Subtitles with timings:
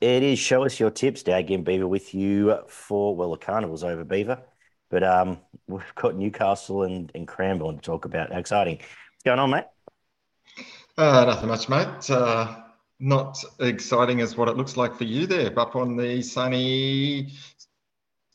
[0.00, 0.38] It is.
[0.38, 4.42] Show us your tips, Daggen Beaver, with you for, well, the carnival's over, Beaver.
[4.90, 8.32] But um, we've got Newcastle and, and Cranbourne to talk about.
[8.32, 8.76] How exciting.
[8.76, 9.64] What's going on, mate?
[10.98, 12.10] Uh, nothing much, mate.
[12.10, 12.56] Uh,
[13.00, 17.32] not exciting as what it looks like for you there, up on the sunny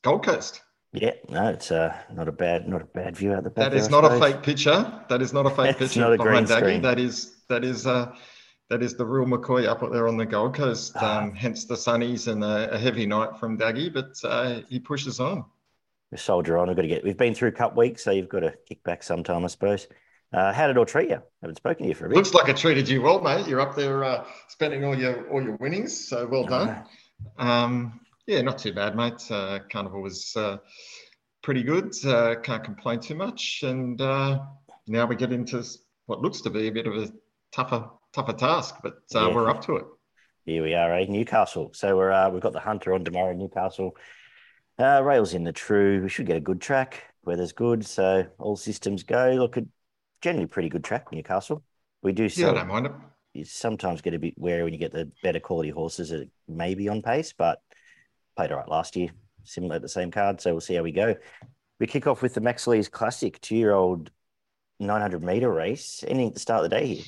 [0.02, 0.62] Gold Coast.
[0.94, 3.72] Yeah, no, it's uh, not a bad, not a bad view out the back.
[3.72, 5.02] That is not a fake picture.
[5.08, 6.82] That is not a fake picture not a behind Daggy.
[6.82, 8.14] That is that is uh,
[8.72, 10.94] that is the real McCoy up there on the Gold Coast.
[10.96, 11.24] Ah.
[11.24, 15.20] Um, hence the sunnies and a, a, heavy night from Daggy, but uh, he pushes
[15.20, 15.44] on.
[16.10, 16.70] We soldier on.
[16.70, 17.04] We've got to get.
[17.04, 19.88] We've been through Cup week, so you've got to kick back sometime, I suppose.
[20.32, 21.18] Uh, how did it all treat you?
[21.18, 22.16] I haven't spoken to you for a bit.
[22.16, 23.46] Looks like it treated you well, mate.
[23.46, 26.86] You're up there uh, spending all your all your winnings, so well done.
[27.38, 29.22] Um, yeah, not too bad, mate.
[29.30, 30.58] Uh, Carnival was uh,
[31.44, 31.94] pretty good.
[32.06, 34.40] Uh, can't complain too much, and uh,
[34.88, 35.62] now we get into
[36.06, 37.12] what looks to be a bit of a
[37.52, 39.36] tougher tougher task, but uh, yeah.
[39.36, 39.86] we're up to it.
[40.46, 41.06] Here we are, eh?
[41.08, 41.72] Newcastle.
[41.74, 43.96] So we're uh, we've got the Hunter on tomorrow, Newcastle.
[44.80, 46.02] Uh, rails in the true.
[46.02, 47.04] We should get a good track.
[47.24, 49.32] Weather's good, so all systems go.
[49.38, 49.66] Look, a
[50.22, 51.64] generally pretty good track, Newcastle.
[52.02, 52.28] We do.
[52.34, 52.94] Yeah, I don't mind it.
[53.34, 56.74] You sometimes get a bit wary when you get the better quality horses that may
[56.74, 57.62] be on pace, but
[58.36, 59.10] played all right last year,
[59.44, 60.42] similar at the same card.
[60.42, 61.16] So we'll see how we go.
[61.80, 64.12] We kick off with the Max Lees Classic, two-year-old
[64.80, 66.04] 900 meter race.
[66.08, 67.06] Anything to start of the day here?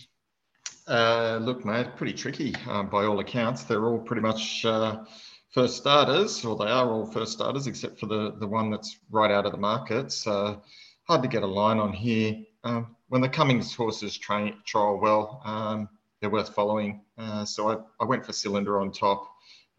[0.87, 3.63] Uh, look, mate, pretty tricky um, by all accounts.
[3.63, 5.05] They're all pretty much uh,
[5.51, 9.31] first starters, or they are all first starters, except for the, the one that's right
[9.31, 10.11] out of the market.
[10.11, 10.61] So
[11.07, 12.35] hard to get a line on here.
[12.65, 15.87] Um, when the Cummings horses train, trial well, um,
[16.19, 17.01] they're worth following.
[17.17, 19.27] Uh, so I, I went for Cylinder on top.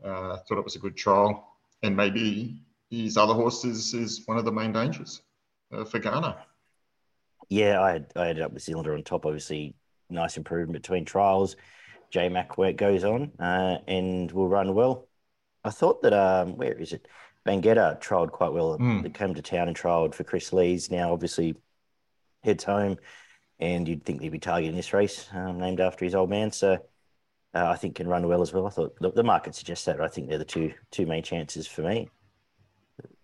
[0.02, 2.60] Uh, thought it was a good trial, and maybe
[2.90, 5.22] his other horses is one of the main dangers
[5.72, 6.36] uh, for Ghana.
[7.48, 9.24] Yeah, I I ended up with Cylinder on top.
[9.26, 9.74] Obviously,
[10.10, 11.56] nice improvement between trials.
[12.10, 15.08] J Mac where it goes on uh, and will run well.
[15.64, 17.08] I thought that um, where is it?
[17.46, 18.78] Bangetta trialled quite well.
[18.78, 19.04] Mm.
[19.04, 20.90] It came to town and trialled for Chris Lees.
[20.90, 21.56] Now obviously
[22.42, 22.98] heads home,
[23.58, 26.52] and you'd think he'd be targeting this race, um, named after his old man.
[26.52, 26.74] So
[27.54, 28.66] uh, I think can run well as well.
[28.66, 30.00] I thought the, the market suggests that.
[30.00, 32.08] I think they're the two two main chances for me.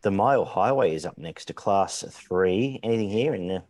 [0.02, 2.80] The Mile Highway is up next to Class Three.
[2.82, 3.62] Anything here in the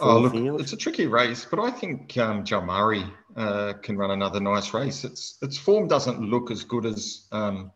[0.00, 0.60] oh, look, field?
[0.60, 3.04] it's a tricky race, but I think um, Murray
[3.36, 5.04] uh, can run another nice race.
[5.04, 7.70] Its its form doesn't look as good as um,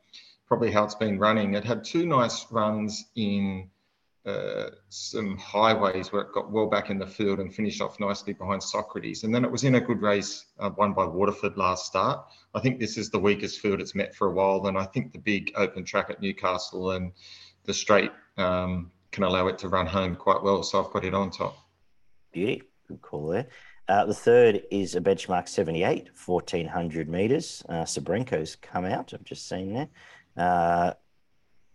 [0.47, 1.55] probably how it's been running.
[1.55, 3.69] It had two nice runs in
[4.29, 8.35] uh, some highways where it got well back in the field and finished off nicely
[8.35, 9.25] behind Socrates.
[9.25, 12.27] And then it was in a good race, uh, won by Waterford last start.
[12.55, 14.67] I think this is the weakest field it's met for a while.
[14.67, 17.13] And I think the big open track at Newcastle and
[17.65, 20.63] the straight um, can allow it to run home quite well.
[20.63, 21.57] So I've got it on top.
[22.33, 22.63] Beauty.
[22.87, 23.47] Good call there.
[23.89, 27.63] Uh, the third is a benchmark 78, 1400 meters.
[27.69, 29.15] Uh, Sabrenko's come out.
[29.15, 29.89] I've just seen there.
[30.37, 30.93] Uh,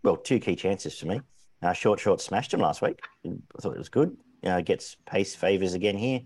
[0.02, 1.20] well, two key chances for me.
[1.62, 3.00] Uh, short, short smashed him last week.
[3.26, 4.16] I thought it was good.
[4.44, 6.20] Uh, gets pace favors again here.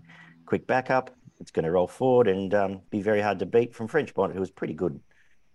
[0.45, 1.15] Quick backup.
[1.39, 4.33] It's going to roll forward and um, be very hard to beat from French Bond,
[4.33, 4.99] who was pretty good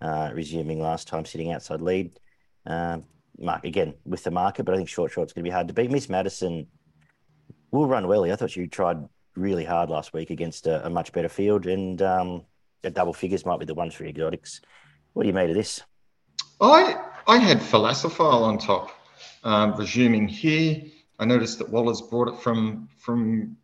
[0.00, 2.18] uh, resuming last time, sitting outside lead.
[2.66, 3.04] Um,
[3.38, 5.74] mark again with the market, but I think short, short's going to be hard to
[5.74, 5.90] beat.
[5.90, 6.66] Miss Madison
[7.74, 8.24] will run well.
[8.24, 8.98] I thought you tried
[9.36, 12.42] really hard last week against a, a much better field, and um,
[12.82, 14.60] double figures might be the ones for exotics.
[15.12, 15.82] What do you made of this?
[16.60, 16.96] I
[17.26, 18.90] I had Philosophile on top,
[19.42, 20.82] um, resuming here.
[21.18, 23.56] I noticed that Waller's brought it from from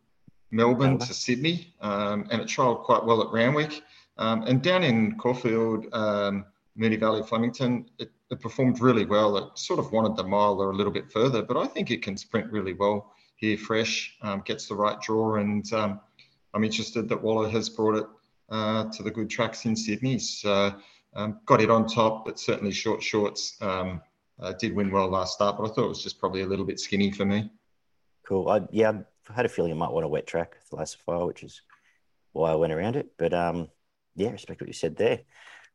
[0.51, 3.81] Melbourne to Sydney, um, and it trialled quite well at Randwick.
[4.17, 6.45] Um, and down in Caulfield, um,
[6.75, 9.37] Valley, Flemington, it, it, performed really well.
[9.37, 12.03] It sort of wanted the mile or a little bit further, but I think it
[12.03, 15.99] can sprint really well here, fresh, um, gets the right draw, and um,
[16.53, 18.05] I'm interested that Waller has brought it
[18.49, 20.19] uh, to the good tracks in Sydney.
[20.19, 20.75] So
[21.15, 23.57] um, got it on top, but certainly short shorts.
[23.59, 24.01] Um,
[24.39, 26.65] uh, did win well last start, but I thought it was just probably a little
[26.65, 27.51] bit skinny for me.
[28.25, 28.47] Cool.
[28.49, 28.91] I, yeah,
[29.29, 31.61] I had a feeling I might want a wet track, the last Thalassophile, which is
[32.31, 33.11] why I went around it.
[33.17, 33.69] But um,
[34.15, 35.21] yeah, respect what you said there.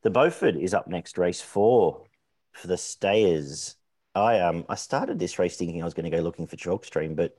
[0.02, 2.04] The Beaufort is up next, race four
[2.52, 3.76] for the stayers.
[4.14, 6.84] I um I started this race thinking I was going to go looking for chalk
[6.84, 7.38] stream, but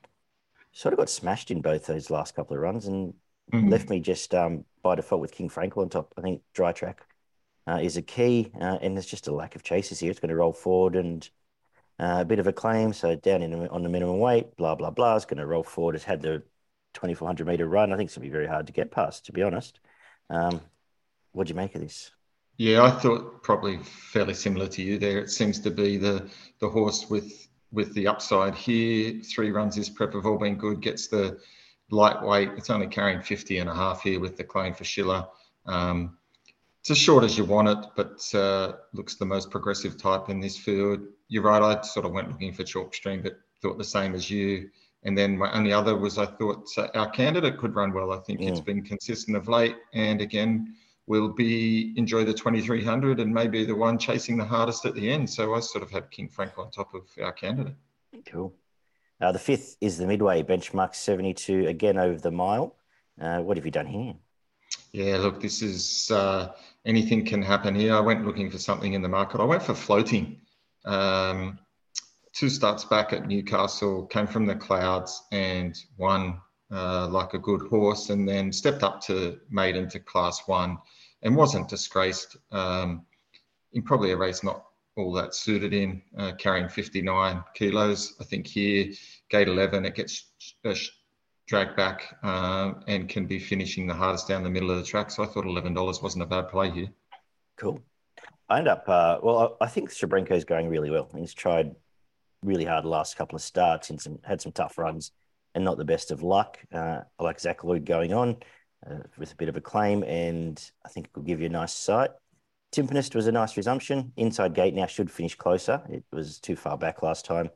[0.78, 3.16] sort of got smashed in both those last couple of runs and
[3.52, 3.68] mm-hmm.
[3.68, 6.14] left me just um by default with King Frankel on top.
[6.18, 7.04] I think dry track
[7.68, 10.12] uh, is a key, uh, and there's just a lack of chases here.
[10.12, 11.28] It's going to roll forward and
[12.00, 12.94] uh, a bit of a claim.
[12.94, 15.16] So down in on the minimum weight, blah blah blah.
[15.16, 15.96] It's going to roll forward.
[15.96, 16.44] It's had the
[16.94, 17.92] 2400 meter run.
[17.92, 19.80] I think it's going to be very hard to get past, to be honest.
[20.30, 20.62] Um,
[21.32, 22.12] what do you make of this?
[22.58, 23.80] Yeah, I thought probably
[24.14, 25.18] fairly similar to you there.
[25.20, 29.22] It seems to be the the horse with with the upside here.
[29.22, 30.82] Three runs this prep have all been good.
[30.82, 31.40] Gets the
[31.90, 32.52] lightweight.
[32.58, 35.26] It's only carrying 50 and a half here with the claim for Schiller.
[35.66, 36.18] Um,
[36.82, 40.40] it's as short as you want it, but uh, looks the most progressive type in
[40.40, 41.00] this field.
[41.28, 41.62] You're right.
[41.62, 44.70] I sort of went looking for chalk stream, but thought the same as you.
[45.04, 48.12] And then my only other was I thought uh, our candidate could run well.
[48.12, 48.50] I think yeah.
[48.50, 50.76] it's been consistent of late, and again,
[51.08, 55.30] will be enjoy the 2300 and maybe the one chasing the hardest at the end.
[55.30, 57.76] So I sort of had King Frank on top of our candidate.
[58.26, 58.54] Cool.
[59.20, 62.76] Uh, the fifth is the midway benchmark 72 again over the mile.
[63.20, 64.14] Uh, what have you done here?
[64.92, 66.54] Yeah, look, this is uh,
[66.86, 67.96] anything can happen here.
[67.96, 69.40] I went looking for something in the market.
[69.40, 70.40] I went for floating.
[70.86, 71.58] Um,
[72.34, 76.40] two starts back at Newcastle, came from the clouds and won
[76.72, 80.78] uh, like a good horse, and then stepped up to maiden to class one
[81.24, 83.06] and wasn't disgraced um,
[83.74, 84.64] in probably a race not
[84.98, 88.16] all that suited in, uh, carrying 59 kilos.
[88.20, 88.92] I think here,
[89.30, 90.26] gate 11, it gets
[90.66, 90.74] uh,
[91.48, 95.12] dragged back um, and can be finishing the hardest down the middle of the track.
[95.12, 96.88] So I thought $11 wasn't a bad play here.
[97.58, 97.80] Cool.
[98.50, 101.10] I end up, uh, well, I think Shabrenko is going really well.
[101.16, 101.76] He's tried
[102.44, 105.12] really hard the last couple of starts and some, had some tough runs
[105.54, 106.58] and not the best of luck.
[106.72, 108.38] Uh, I like Zach Lloyd going on
[108.86, 111.50] uh, with a bit of a claim, and I think it could give you a
[111.50, 112.12] nice sight.
[112.72, 114.12] Timpanist was a nice resumption.
[114.18, 115.82] Inside gate now should finish closer.
[115.90, 117.50] It was too far back last time.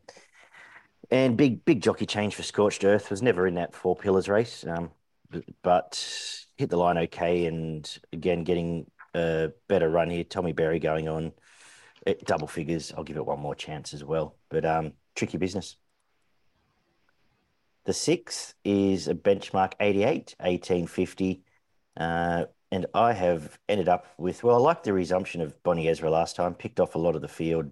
[1.09, 4.65] And big, big jockey change for Scorched Earth was never in that four pillars race,
[4.65, 4.91] um,
[5.61, 7.45] but hit the line okay.
[7.45, 10.23] And again, getting a better run here.
[10.23, 11.33] Tommy Berry going on
[12.05, 12.93] it, double figures.
[12.95, 14.37] I'll give it one more chance as well.
[14.49, 15.75] But um, tricky business.
[17.85, 21.43] The sixth is a benchmark 88, 1850.
[21.97, 26.09] Uh, and I have ended up with, well, I like the resumption of Bonnie Ezra
[26.09, 27.71] last time, picked off a lot of the field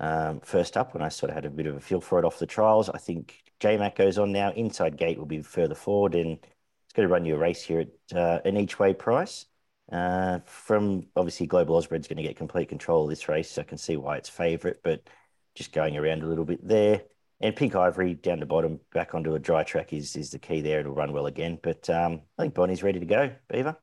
[0.00, 2.24] um, first up when I sort of had a bit of a feel for it
[2.24, 2.88] off the trials.
[2.88, 4.52] I think J Mac goes on now.
[4.52, 7.80] Inside gate will be further forward and it's going to run you a race here
[7.80, 9.46] at uh, an each way price.
[9.92, 13.50] Uh, from obviously Global Ausbred's going to get complete control of this race.
[13.50, 15.08] So I can see why it's favourite, but
[15.54, 17.02] just going around a little bit there.
[17.40, 20.62] And Pink Ivory down the bottom, back onto a dry track is is the key
[20.62, 20.80] there.
[20.80, 21.58] It'll run well again.
[21.62, 23.30] But um, I think Bonnie's ready to go.
[23.48, 23.76] Beaver.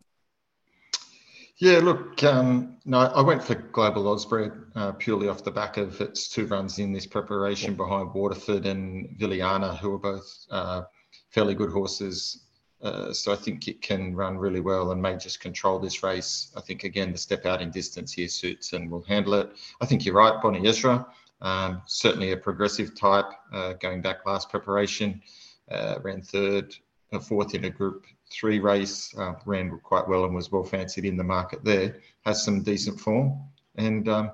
[1.58, 6.02] Yeah, look, um, no, I went for Global Ausbred uh, purely off the back of
[6.02, 7.78] its two runs in this preparation yeah.
[7.78, 10.82] behind Waterford and Villiana, who are both uh,
[11.30, 12.40] fairly good horses.
[12.82, 16.52] Uh, so I think it can run really well and may just control this race.
[16.58, 19.52] I think again the step out in distance here suits and will handle it.
[19.80, 21.08] I think you're right, Bonnie Ezra.
[21.42, 23.26] Um, certainly a progressive type.
[23.52, 25.22] Uh, going back last preparation,
[25.70, 26.76] uh, ran third,
[27.12, 29.14] uh, fourth in a Group Three race.
[29.18, 31.98] Uh, ran quite well and was well fancied in the market there.
[32.26, 33.40] Has some decent form,
[33.76, 34.32] and um,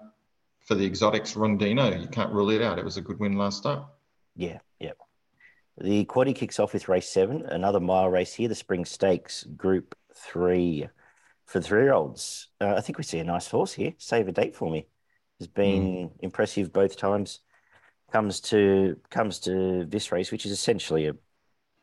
[0.65, 2.79] for the exotics, Rondino, you can't rule it out.
[2.79, 3.85] It was a good win last start.
[4.35, 4.91] Yeah, yeah.
[5.77, 9.95] The quaddy kicks off with race seven, another mile race here, the Spring Stakes Group
[10.13, 10.87] Three
[11.45, 12.49] for three year olds.
[12.61, 13.93] Uh, I think we see a nice horse here.
[13.97, 14.85] Save a date for me
[15.39, 16.11] has been mm.
[16.19, 17.39] impressive both times.
[18.11, 21.13] Comes to comes to this race, which is essentially a,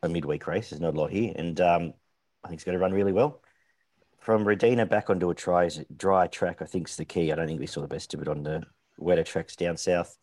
[0.03, 0.69] a midweek race.
[0.69, 1.93] There's not a lot here, and um,
[2.43, 3.41] I think it's going to run really well.
[4.19, 7.31] From Redina back onto a dry, dry track, I think is the key.
[7.31, 8.63] I don't think we saw the best of it on the
[8.97, 10.17] wetter tracks down south.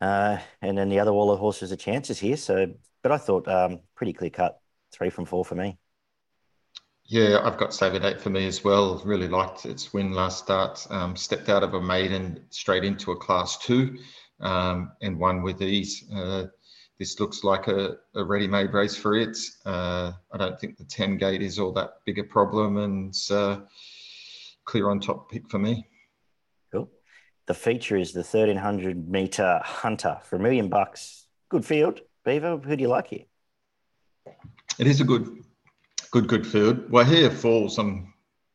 [0.00, 2.36] Uh, and then the other wall of horses are chances here.
[2.36, 4.60] So, but I thought um, pretty clear cut,
[4.92, 5.78] three from four for me.
[7.10, 9.00] Yeah, I've got Save a Date for me as well.
[9.02, 10.86] Really liked its win last start.
[10.90, 13.96] Um, stepped out of a maiden straight into a class two
[14.40, 16.04] um, and won with ease.
[16.14, 16.44] Uh,
[16.98, 19.38] this looks like a, a ready-made race for it.
[19.64, 23.60] Uh, I don't think the 10 gate is all that big a problem and uh,
[24.66, 25.86] clear on top pick for me.
[26.70, 26.90] Cool.
[27.46, 31.26] The feature is the 1300 meter hunter for a million bucks.
[31.48, 32.00] Good field.
[32.26, 33.24] Beaver, who do you like here?
[34.78, 35.44] It is a good
[36.10, 36.90] Good, good field.
[36.90, 37.76] Well, here falls.
[37.76, 38.14] I'm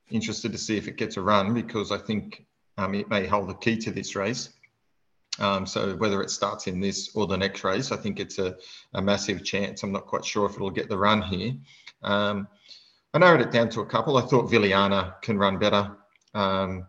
[0.10, 2.48] interested to see if it gets a run because I think
[2.80, 4.50] um, it may hold the key to this race.
[5.38, 8.56] Um, so whether it starts in this or the next race, I think it's a,
[8.96, 9.84] a massive chance.
[9.84, 11.54] I'm not quite sure if it'll get the run here.
[12.02, 12.48] Um,
[13.14, 14.18] I narrowed it down to a couple.
[14.18, 15.96] I thought Villiana can run better.
[16.34, 16.88] Um,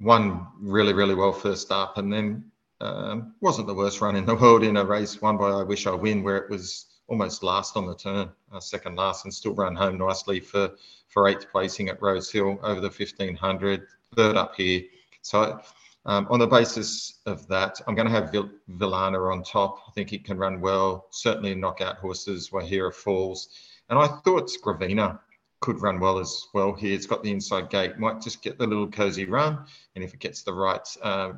[0.00, 2.50] won really, really well first up, and then
[2.80, 5.86] um, wasn't the worst run in the world in a race won by I Wish
[5.86, 9.54] I Win, where it was almost last on the turn, uh, second last, and still
[9.54, 10.72] run home nicely for
[11.08, 13.86] for eighth placing at Rose Hill over the 1500,
[14.16, 14.82] third up here.
[15.22, 15.60] So
[16.04, 19.80] um, on the basis of that, I'm going to have Vill- Villiana on top.
[19.88, 21.06] I think he can run well.
[21.10, 22.50] Certainly knockout horses.
[22.50, 23.48] Waihaha Falls,
[23.88, 25.18] and I thought Gravina
[25.60, 26.94] could run well as well here.
[26.94, 27.98] It's got the inside gate.
[27.98, 31.32] Might just get the little cozy run, and if it gets the right uh,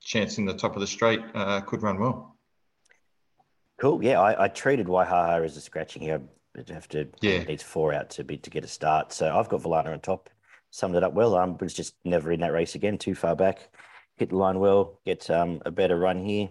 [0.00, 2.35] chance in the top of the straight, uh, could run well.
[3.78, 4.02] Cool.
[4.02, 6.22] Yeah, I, I treated Waihaha as a scratching here.
[6.56, 7.42] I'd have to yeah.
[7.44, 9.12] needs four out to be to get a start.
[9.12, 10.30] So I've got Villiana on top.
[10.70, 11.34] summed it up well.
[11.34, 13.68] Um, was just never in that race again, too far back.
[14.16, 16.48] Hit the line well, get um, a better run here,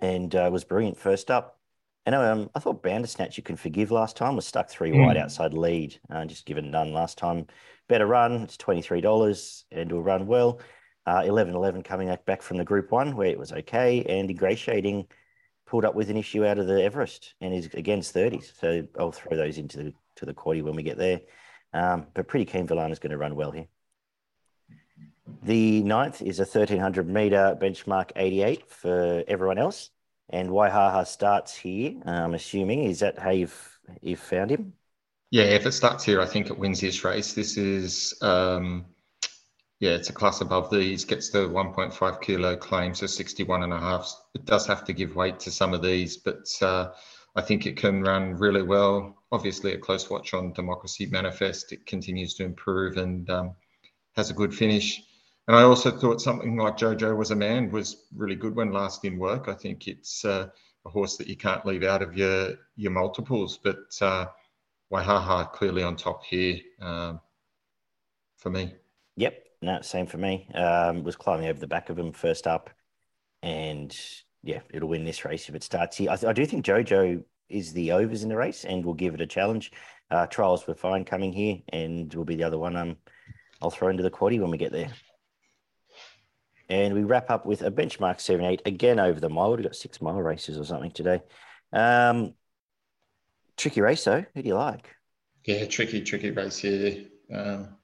[0.00, 1.60] and uh, was brilliant first up.
[2.04, 5.06] And um, I thought Bandersnatch you can forgive last time was stuck three mm.
[5.06, 7.46] wide outside lead, uh, just given none last time.
[7.88, 10.60] Better run, it's twenty three dollars, and will run well.
[11.06, 15.06] Uh, 11-11 coming back from the Group One where it was okay, and ingratiating
[15.68, 18.58] pulled up with an issue out of the Everest and is against 30s.
[18.58, 21.20] So I'll throw those into the to the quaddy when we get there.
[21.72, 23.66] Um, but pretty keen Villiana is going to run well here.
[25.42, 29.90] The ninth is a 1300 meter benchmark 88 for everyone else.
[30.30, 32.84] And Waihaha starts here, I'm assuming.
[32.84, 34.72] Is that how you've, you've found him?
[35.30, 37.34] Yeah, if it starts here, I think it wins this race.
[37.34, 38.86] This is, um,
[39.80, 43.78] yeah, it's a class above these, gets the 1.5 kilo claim, so 61 and a
[43.78, 44.12] half.
[44.34, 46.90] It does have to give weight to some of these, but uh,
[47.36, 49.16] I think it can run really well.
[49.30, 51.72] Obviously, a close watch on Democracy Manifest.
[51.72, 53.54] It continues to improve and um,
[54.16, 55.00] has a good finish.
[55.46, 59.04] And I also thought something like Jojo was a man was really good when last
[59.04, 59.48] in work.
[59.48, 60.48] I think it's uh,
[60.84, 63.58] a horse that you can't leave out of your your multiples.
[63.62, 64.26] But uh,
[64.90, 67.20] clearly on top here um,
[68.36, 68.74] for me.
[69.16, 70.48] Yep, no, same for me.
[70.54, 72.70] Um, was climbing over the back of him first up,
[73.42, 73.96] and
[74.42, 76.10] yeah, it'll win this race if it starts here.
[76.10, 79.14] I, th- I do think Jojo is the overs in the race and will give
[79.14, 79.72] it a challenge.
[80.10, 82.76] Uh, trials were fine coming here, and will be the other one.
[82.76, 82.96] Um,
[83.60, 84.90] I'll throw into the quaddy when we get there.
[86.68, 89.56] And we wrap up with a benchmark seven eight again over the mile.
[89.56, 91.22] We've got six mile races or something today.
[91.72, 92.34] Um,
[93.56, 94.24] tricky race though.
[94.34, 94.94] Who do you like?
[95.44, 97.06] Yeah, tricky, tricky race here.
[97.34, 97.77] Um,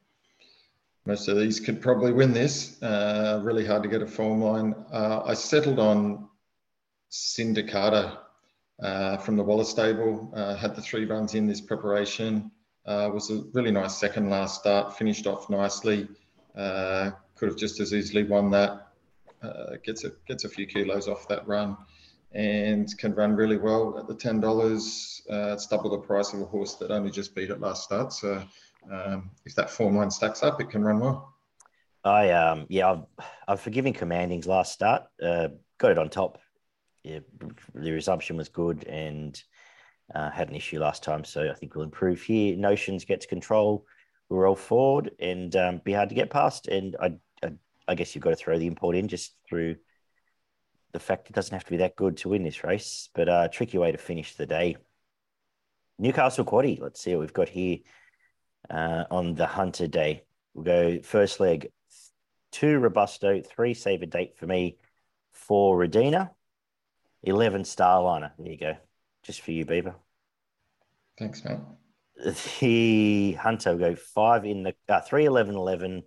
[1.06, 2.82] most of these could probably win this.
[2.82, 4.74] Uh, really hard to get a form line.
[4.90, 6.28] Uh, I settled on
[7.10, 8.18] Syndicata
[8.82, 10.32] uh, from the Waller stable.
[10.34, 12.50] Uh, had the three runs in this preparation.
[12.86, 14.96] Uh, was a really nice second last start.
[14.96, 16.08] Finished off nicely.
[16.56, 18.88] Uh, could have just as easily won that.
[19.84, 21.76] Gets a gets a few kilos off that run,
[22.34, 25.22] and can run really well at the ten dollars.
[25.30, 28.12] Uh, it's double the price of a horse that only just beat it last start.
[28.12, 28.42] So
[28.92, 31.34] um, if that form line stacks up, it can run well.
[32.04, 35.04] I um yeah I've I've forgiven Commanding's last start.
[35.20, 36.38] got it on top
[37.04, 37.18] yeah,
[37.74, 39.40] the resumption was good and
[40.14, 41.22] uh, had an issue last time.
[41.22, 42.56] So I think we'll improve here.
[42.56, 43.86] Notions gets control.
[44.28, 46.66] We'll roll forward and um, be hard to get past.
[46.66, 47.12] And I,
[47.42, 47.52] I,
[47.86, 49.76] I, guess you've got to throw the import in just through
[50.94, 53.32] the fact it doesn't have to be that good to win this race, but a
[53.32, 54.76] uh, tricky way to finish the day.
[55.98, 56.80] Newcastle Quaddy.
[56.80, 57.78] Let's see what we've got here
[58.70, 60.22] uh, on the Hunter Day.
[60.54, 61.72] We'll go first leg,
[62.52, 64.78] two Robusto, three Save a Date for me,
[65.32, 66.30] four Redina,
[67.24, 68.30] 11 Starliner.
[68.38, 68.76] There you go.
[69.24, 69.96] Just for you, Beaver.
[71.18, 71.58] Thanks, mate.
[72.24, 76.04] The Hunter will go five in the uh, three, 11, 11,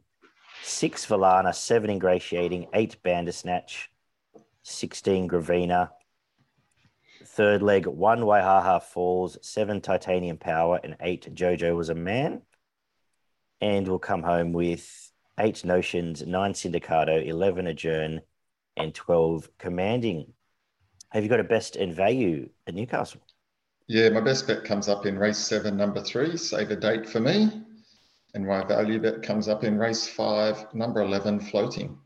[0.64, 3.90] six Villiana, seven Ingratiating, eight Bandersnatch,
[4.68, 5.92] 16 Gravina.
[7.24, 12.42] Third leg, one Waihaha Falls, seven Titanium Power, and eight Jojo was a man.
[13.62, 18.22] And we'll come home with eight Notions, nine Syndicato, 11 Adjourn,
[18.76, 20.34] and 12 Commanding.
[21.10, 23.22] Have you got a best in value at Newcastle?
[23.88, 27.22] Yeah, my best bet comes up in race seven, number three, save a date for
[27.22, 27.64] me.
[28.34, 31.98] And my value bet comes up in race five, number 11, floating.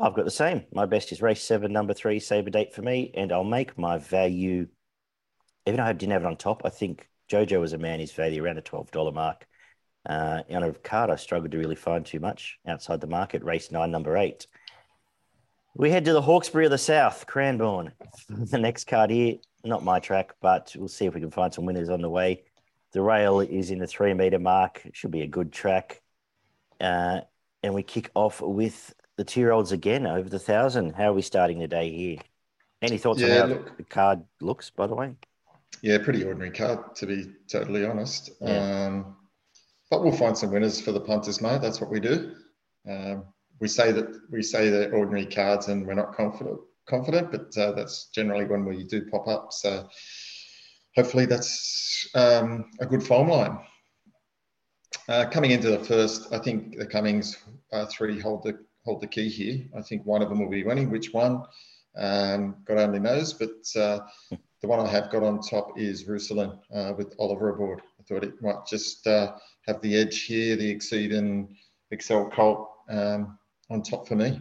[0.00, 0.64] I've got the same.
[0.72, 3.10] My best is race seven, number three, save a date for me.
[3.14, 4.68] And I'll make my value,
[5.66, 8.12] even though I didn't have it on top, I think Jojo was a man, his
[8.12, 9.46] value around a $12 mark.
[10.08, 13.42] Uh, on a card, I struggled to really find too much outside the market.
[13.42, 14.46] Race nine, number eight.
[15.74, 17.92] We head to the Hawkesbury of the South, Cranbourne.
[18.28, 21.66] the next card here, not my track, but we'll see if we can find some
[21.66, 22.44] winners on the way.
[22.92, 24.80] The rail is in the three meter mark.
[24.84, 26.00] It should be a good track.
[26.80, 27.20] Uh,
[27.62, 30.94] and we kick off with the two year olds again over the thousand.
[30.94, 32.18] How are we starting the day here?
[32.80, 35.14] Any thoughts yeah, on how look, the card looks, by the way?
[35.82, 38.30] Yeah, pretty ordinary card, to be totally honest.
[38.40, 38.86] Yeah.
[38.86, 39.16] Um,
[39.90, 41.60] but we'll find some winners for the punters, mate.
[41.60, 42.36] That's what we do.
[42.88, 43.24] Um,
[43.60, 47.72] we say that we say they're ordinary cards and we're not confident confident, but uh,
[47.72, 49.52] that's generally when we do pop up.
[49.52, 49.88] So
[50.96, 53.58] hopefully that's um, a good form line.
[55.08, 57.36] Uh, coming into the first, I think the Cummings
[57.72, 59.66] uh, three hold the hold the key here.
[59.76, 60.90] I think one of them will be winning.
[60.90, 61.42] Which one?
[61.96, 63.32] Um, God only knows.
[63.32, 64.00] But uh,
[64.60, 67.82] the one I have got on top is Ruslan uh, with Oliver aboard.
[68.00, 69.34] I thought it might just uh,
[69.66, 71.54] have the edge here, the Exceed and
[71.90, 72.68] Excel Colt.
[72.88, 73.38] Um,
[73.70, 74.40] on top for me.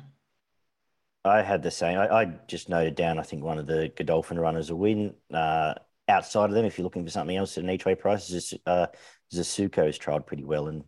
[1.26, 1.98] I had the same.
[1.98, 3.20] I, I just noted down.
[3.20, 5.14] I think one of the Godolphin runners will win.
[5.34, 5.74] Uh,
[6.08, 8.88] outside of them, if you're looking for something else at an each way price, uh,
[9.34, 10.84] Zasuko has trialled pretty well and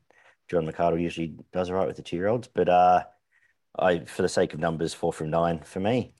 [0.50, 3.04] John McArdle usually does all right with the two year olds, but uh,
[3.78, 6.14] I, for the sake of numbers, four from nine for me.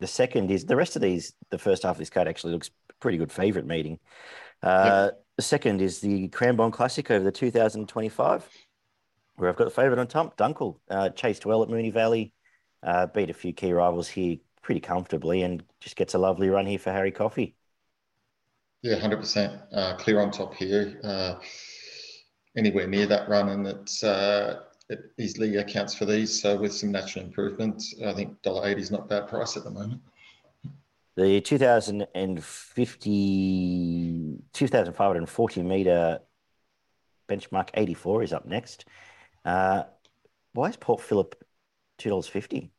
[0.00, 1.32] The second is the rest of these.
[1.50, 2.70] The first half of this card actually looks
[3.00, 3.98] pretty good favourite meeting.
[4.62, 5.24] Uh, yep.
[5.36, 8.48] The second is the Cranbourne Classic over the 2025,
[9.36, 10.78] where I've got the favourite on top, Dunkel.
[10.88, 12.32] Uh, chased well at Moonee Valley,
[12.82, 16.66] uh, beat a few key rivals here pretty comfortably, and just gets a lovely run
[16.66, 17.56] here for Harry Coffey.
[18.82, 19.60] Yeah, hundred uh, percent
[19.98, 21.00] clear on top here.
[21.02, 21.34] Uh,
[22.56, 26.40] anywhere near that run, and it's uh, it easily accounts for these.
[26.40, 29.70] So with some natural improvements, I think dollar eighty is not bad price at the
[29.70, 30.02] moment.
[31.16, 36.18] The 2050, 2,540 meter
[37.28, 38.84] benchmark 84 is up next.
[39.44, 39.84] Uh,
[40.54, 41.40] why is Port Phillip
[42.00, 42.70] $2.50?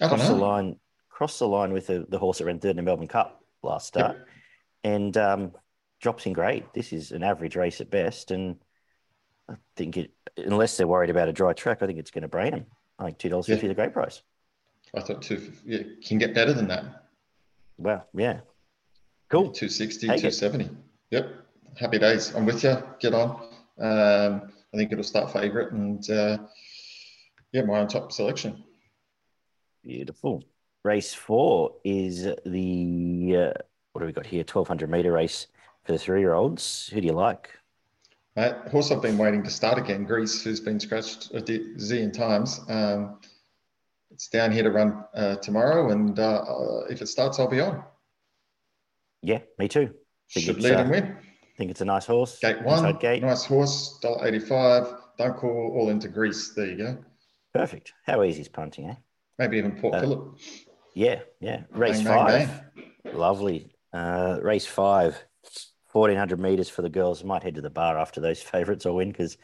[0.00, 0.78] Cross the line,
[1.10, 3.88] cross the line with the, the horse that ran third in the Melbourne Cup last
[3.88, 4.26] start yep.
[4.84, 5.52] and um,
[6.00, 6.64] drops in grade.
[6.74, 8.30] This is an average race at best.
[8.30, 8.56] And
[9.48, 12.28] I think it, unless they're worried about a dry track, I think it's going to
[12.28, 12.66] brain them.
[12.98, 13.54] I think $2.50 yeah.
[13.56, 14.22] is a great price.
[14.94, 17.06] I thought two, yeah, can get better than that.
[17.78, 18.40] Well, Yeah.
[19.28, 19.50] Cool.
[19.50, 20.70] 260, 270.
[21.10, 21.34] Yep.
[21.76, 22.32] Happy days.
[22.34, 22.76] I'm with you.
[23.00, 23.30] Get on.
[23.78, 26.38] Um, I think it'll start favourite and uh,
[27.52, 28.62] yeah, my own top selection.
[29.82, 30.44] Beautiful.
[30.84, 33.60] Race four is the, uh,
[33.92, 34.40] what do we got here?
[34.40, 35.48] 1200 metre race
[35.84, 36.88] for the three year olds.
[36.92, 37.50] Who do you like?
[38.36, 42.60] Uh, horse I've been waiting to start again, Greece, who's been scratched a zillion times.
[42.68, 43.18] Um,
[44.10, 47.60] it's down here to run uh, tomorrow, and uh, uh, if it starts, I'll be
[47.60, 47.82] on.
[49.22, 49.94] Yeah, me too.
[50.30, 51.16] Think Should lead and uh, win.
[51.56, 52.38] Think it's a nice horse.
[52.38, 53.22] Gate one, gate.
[53.22, 54.86] nice horse, dollar eighty-five.
[55.16, 56.52] Don't call all into Greece.
[56.54, 56.98] There you go.
[57.54, 57.94] Perfect.
[58.04, 58.94] How easy is punting, eh?
[59.38, 60.38] Maybe even Port uh, Phillip.
[60.94, 61.62] Yeah, yeah.
[61.70, 62.48] Race bang, five.
[62.74, 63.16] Bang, bang.
[63.16, 63.74] Lovely.
[63.94, 65.16] Uh, race five.
[65.96, 67.24] 1400 meters for the girls.
[67.24, 68.86] Might head to the bar after those favourites.
[68.86, 69.36] I'll win because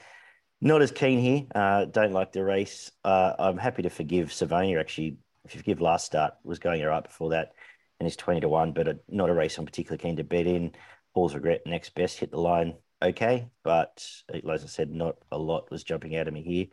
[0.61, 1.47] not as keen here.
[1.54, 2.90] Uh, don't like the race.
[3.04, 4.79] Uh, I'm happy to forgive Savonia.
[4.79, 7.53] Actually, if you forgive last start, was going all right before that,
[7.98, 8.72] and it's twenty to one.
[8.72, 10.72] But a, not a race I'm particularly keen to bet in.
[11.14, 15.70] Paul's regret next best hit the line okay, but as I said, not a lot
[15.70, 16.66] was jumping out of me here.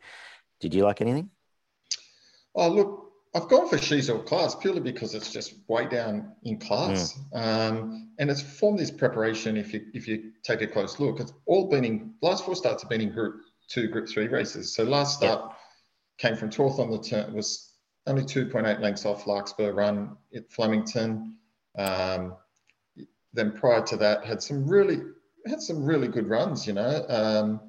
[0.60, 1.30] Did you like anything?
[2.56, 6.58] Oh look, I've gone for She's All Class purely because it's just way down in
[6.58, 7.70] class, mm.
[7.70, 9.56] um, and it's formed this preparation.
[9.56, 12.82] If you if you take a close look, it's all been in last four starts
[12.82, 14.74] have been in Group two Group Three races.
[14.74, 15.58] So last start yep.
[16.18, 17.74] came from 12th on the turn, was
[18.08, 21.38] only 2.8 lengths off Larkspur Run at Flemington.
[21.78, 22.36] Um,
[23.34, 25.02] then prior to that, had some really
[25.46, 26.66] had some really good runs.
[26.66, 27.69] You know, um,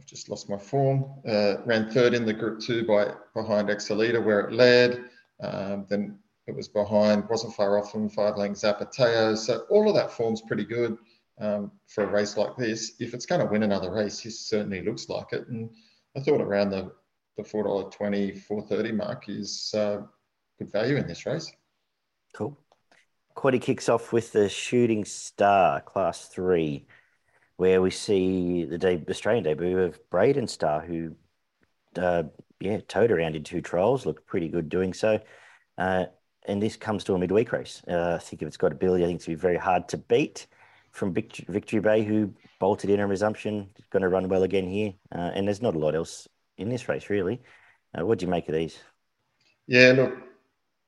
[0.00, 1.04] I've just lost my form.
[1.28, 5.04] Uh, ran third in the Group Two by behind Excelita, where it led.
[5.42, 9.36] Um, then it was behind, wasn't far off from five lengths Zapateo.
[9.36, 10.96] So all of that form's pretty good
[11.38, 12.94] um, for a race like this.
[12.98, 15.46] If it's going to win another race, he certainly looks like it.
[15.48, 15.68] And
[16.16, 16.92] I thought around the,
[17.36, 19.98] the $4.20, 430 mark is uh,
[20.58, 21.52] good value in this race.
[22.34, 22.58] Cool.
[23.36, 26.86] Quaddy kicks off with the Shooting Star Class 3,
[27.60, 31.14] where we see the de- Australian debut of Braden Star, who,
[31.94, 32.22] uh,
[32.58, 35.20] yeah, towed around in two trials, looked pretty good doing so.
[35.76, 36.06] Uh,
[36.46, 37.82] and this comes to a midweek race.
[37.86, 39.90] Uh, I think if it's got ability, I think it's going to be very hard
[39.90, 40.46] to beat
[40.90, 44.94] from Victory Bay who bolted in on resumption, going to run well again here.
[45.14, 47.42] Uh, and there's not a lot else in this race, really.
[47.92, 48.78] Uh, what do you make of these?
[49.66, 50.14] Yeah, look,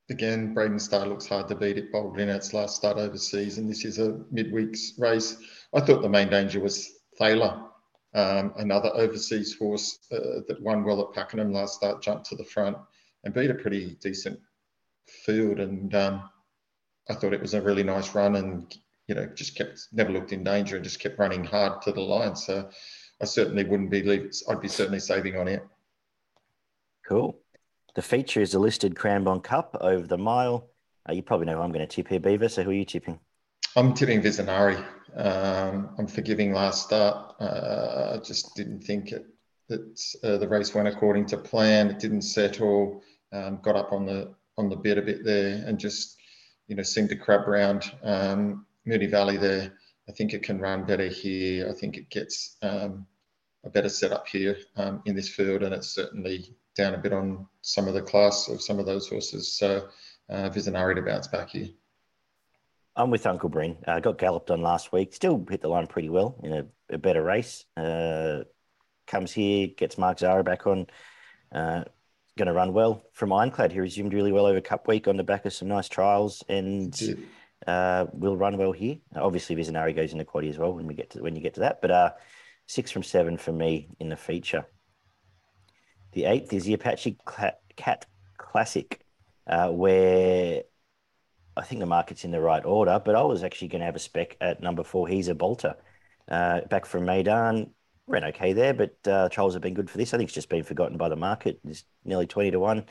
[0.08, 1.76] again, Braden Star looks hard to beat.
[1.76, 5.36] It bolted in its last start overseas, and this is a midweek's race.
[5.74, 7.62] I thought the main danger was Thaler,
[8.14, 12.44] um, another overseas horse uh, that won well at Pakenham last start, jumped to the
[12.44, 12.76] front
[13.24, 14.38] and beat a pretty decent
[15.06, 15.60] field.
[15.60, 16.28] And um,
[17.08, 18.74] I thought it was a really nice run and
[19.08, 22.00] you know, just kept never looked in danger and just kept running hard to the
[22.00, 22.36] line.
[22.36, 22.68] So
[23.20, 25.62] I certainly wouldn't be leave, I'd be certainly saving on it.
[27.06, 27.38] Cool.
[27.94, 30.70] The feature is a listed Cranbourne Cup over the mile.
[31.08, 32.48] Uh, you probably know who I'm going to tip here, Beaver.
[32.48, 33.18] So who are you tipping?
[33.76, 34.82] I'm tipping Visionari.
[35.16, 37.34] Um, I'm forgiving last start.
[37.40, 39.26] Uh, I just didn't think it,
[39.68, 41.90] that uh, the race went according to plan.
[41.90, 43.02] It didn't settle.
[43.32, 46.18] Um, got up on the on the bit a bit there and just
[46.68, 47.90] you know seemed to crab around.
[48.02, 49.72] Um, Moonee Valley there.
[50.08, 51.68] I think it can run better here.
[51.68, 53.06] I think it gets um,
[53.64, 57.46] a better setup here um, in this field, and it's certainly down a bit on
[57.60, 59.56] some of the class of some of those horses.
[59.56, 59.88] So
[60.28, 61.68] uh, Visionari to bounce back here.
[62.94, 63.78] I'm with Uncle Bryn.
[63.86, 65.14] Uh, got galloped on last week.
[65.14, 67.64] Still hit the line pretty well in a, a better race.
[67.76, 68.44] Uh,
[69.06, 70.86] comes here, gets Mark Zahra back on.
[71.50, 71.84] Uh,
[72.36, 73.72] going to run well from Ironclad.
[73.72, 76.98] He resumed really well over Cup Week on the back of some nice trials and
[77.66, 78.96] uh, will run well here.
[79.14, 81.60] Obviously, Visionari goes into quaddy as well when we get to when you get to
[81.60, 81.80] that.
[81.82, 82.10] But uh,
[82.66, 84.66] Six from seven for me in the feature.
[86.12, 87.18] The eighth is the Apache
[87.76, 88.06] Cat
[88.38, 89.04] Classic,
[89.46, 90.62] uh, where
[91.56, 93.96] I think the market's in the right order, but I was actually going to have
[93.96, 95.06] a spec at number four.
[95.08, 95.76] He's a bolter.
[96.28, 97.70] Uh, back from Maidan.
[98.06, 100.14] ran okay there, but uh, trials have been good for this.
[100.14, 101.60] I think it's just been forgotten by the market.
[101.64, 102.84] It's nearly 20 to 1,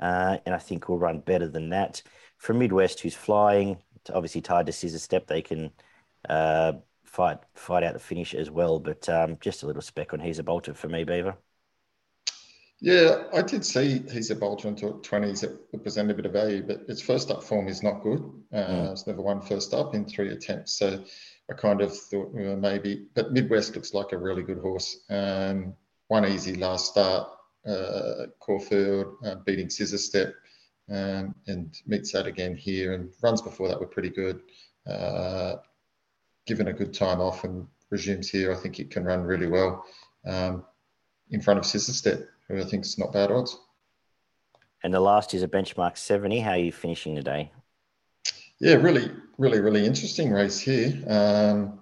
[0.00, 2.02] uh, and I think we'll run better than that.
[2.38, 3.78] From Midwest, who's flying,
[4.12, 5.72] obviously tied to Scissor Step, they can
[6.28, 6.74] uh,
[7.04, 10.38] fight fight out the finish as well, but um, just a little spec on He's
[10.38, 11.36] a Bolter for me, Beaver.
[12.84, 16.62] Yeah, I did see he's a bolter into 20s that present a bit of value,
[16.62, 18.20] but its first up form is not good.
[18.52, 18.92] Uh, mm.
[18.92, 20.72] It's never won first up in three attempts.
[20.72, 21.02] So
[21.50, 24.98] I kind of thought well, maybe, but Midwest looks like a really good horse.
[25.08, 25.72] Um,
[26.08, 27.26] one easy last start,
[27.66, 30.34] uh, Caulfield uh, beating Scissor Step,
[30.90, 32.92] um, and meets that again here.
[32.92, 34.42] And runs before that were pretty good.
[34.86, 35.54] Uh,
[36.44, 39.86] given a good time off and resumes here, I think it can run really well
[40.26, 40.66] um,
[41.30, 43.58] in front of Scissor Step who I think is not bad odds.
[44.82, 46.40] And the last is a benchmark 70.
[46.40, 47.50] How are you finishing today?
[48.60, 51.02] Yeah, really, really, really interesting race here.
[51.08, 51.80] Um,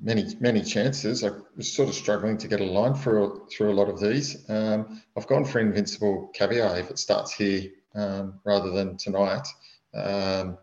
[0.00, 1.24] many, many chances.
[1.24, 4.48] I was sort of struggling to get a line through through a lot of these.
[4.48, 9.46] Um, I've gone for Invincible Caviar if it starts here um, rather than tonight.
[9.94, 10.58] Um,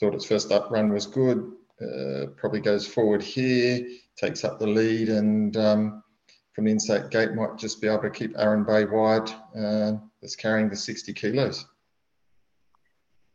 [0.00, 1.52] thought its first up run was good.
[1.80, 6.02] Uh, probably goes forward here, takes up the lead, and um,
[6.52, 9.30] from the inside gate might just be able to keep Aaron Bay wide.
[9.56, 11.66] Uh, that's carrying the 60 kilos.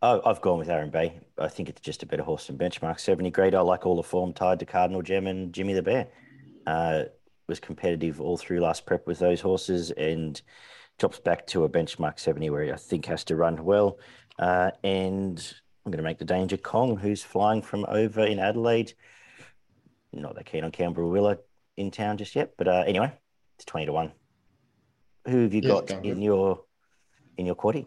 [0.04, 1.20] Oh, I've gone with Aaron Bay.
[1.40, 3.56] I think it's just a better horse than benchmark 70 grade.
[3.56, 6.08] I like all the form tied to Cardinal Gem and Jimmy the Bear.
[6.68, 7.04] Uh,
[7.48, 10.42] was competitive all through last prep with those horses and
[11.00, 13.98] drops back to a benchmark 70 where he, I think has to run well.
[14.38, 15.54] Uh, and
[15.86, 18.94] I'm going to make the danger Kong, who's flying from over in Adelaide.
[20.14, 21.38] Not that keen on Canberra Willa
[21.78, 23.12] in town just yet, but uh, anyway,
[23.56, 24.12] it's twenty to one.
[25.28, 26.63] Who have you yes, got in your
[27.38, 27.86] in your quaddy?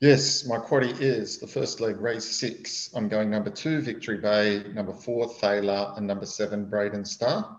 [0.00, 2.90] Yes, my quaddy is the first leg race six.
[2.94, 7.58] I'm going number two, Victory Bay, number four, Thaler, and number seven, Braden Star.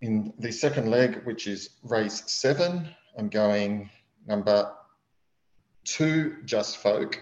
[0.00, 3.90] In the second leg, which is race seven, I'm going
[4.26, 4.72] number
[5.84, 7.20] two, Just Folk,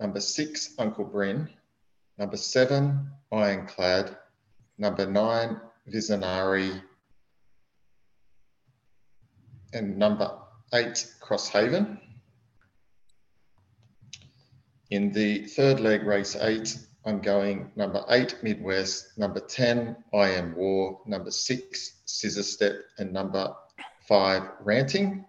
[0.00, 1.50] number six, Uncle Bryn,
[2.22, 4.16] number seven, Ironclad.
[4.78, 5.60] Number nine,
[5.92, 6.80] Visionari.
[9.72, 10.30] And number
[10.72, 11.98] eight, Crosshaven.
[14.90, 20.54] In the third leg, race eight, I'm going number eight, Midwest, number 10, I Am
[20.54, 23.52] War, number six, Scissor Step, and number
[24.06, 25.24] five, Ranting.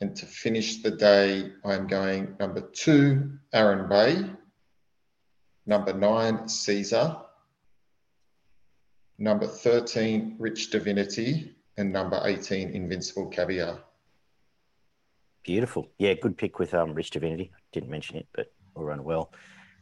[0.00, 4.30] And to finish the day, I'm going number two, Aaron Bay,
[5.66, 7.16] Number nine, Caesar.
[9.18, 11.52] Number 13, Rich Divinity.
[11.76, 13.80] And number 18, Invincible Caviar.
[15.42, 15.88] Beautiful.
[15.98, 17.52] Yeah, good pick with um, Rich Divinity.
[17.72, 19.32] Didn't mention it, but will run well.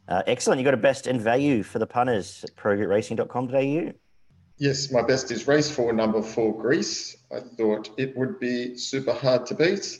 [0.08, 0.58] Uh, excellent.
[0.58, 3.92] You got a best and value for the punters at progretracing.com.au.
[4.58, 7.16] Yes, my best is race four, number four, Greece.
[7.34, 9.98] I thought it would be super hard to beat.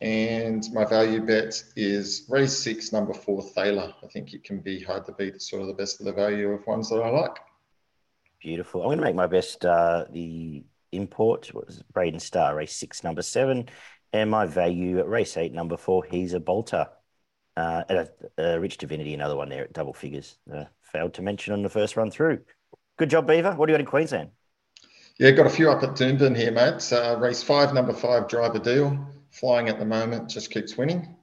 [0.00, 3.92] And my value bet is race six, number four, Thaler.
[4.02, 5.34] I think it can be hard to beat.
[5.34, 7.36] It's sort of the best of the value of ones that I like.
[8.40, 8.80] Beautiful.
[8.80, 13.20] I'm going to make my best uh, the import was Braden Star, race six, number
[13.20, 13.68] seven,
[14.14, 16.88] and my value at race eight, number four, he's a bolter.
[17.56, 17.98] Uh, and
[18.38, 20.38] a, a Rich Divinity, another one there at double figures.
[20.50, 22.40] Uh, failed to mention on the first run through.
[22.96, 23.52] Good job, Beaver.
[23.52, 24.30] What do you got in Queensland?
[25.18, 26.90] Yeah, got a few up at Doomben here, mate.
[26.90, 31.16] Uh, race five, number five, driver deal flying at the moment, just keeps winning.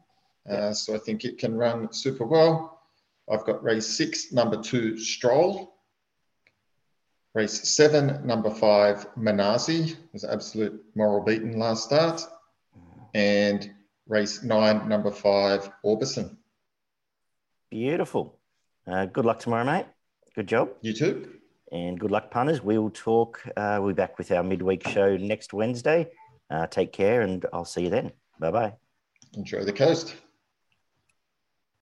[0.50, 2.82] Uh, so I think it can run super well.
[3.30, 5.74] I've got race six, number two, Stroll.
[7.36, 12.22] Race seven, number five, Manazi, was absolute moral beaten last start.
[13.14, 13.70] And
[14.08, 16.38] race nine, number five, Orbison.
[17.70, 18.40] Beautiful.
[18.88, 19.86] Uh, good luck tomorrow, mate.
[20.34, 20.70] Good job.
[20.82, 21.34] You too.
[21.72, 22.64] And good luck, punters.
[22.64, 23.44] We will talk.
[23.58, 26.10] Uh, we'll be back with our midweek show next Wednesday.
[26.50, 28.12] Uh, take care, and I'll see you then.
[28.40, 28.74] Bye bye.
[29.34, 30.16] Enjoy the coast.